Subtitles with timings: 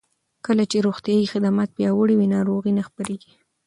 [0.45, 3.31] کله چې روغتیايي خدمات پیاوړي وي، ناروغۍ نه خپرېږي.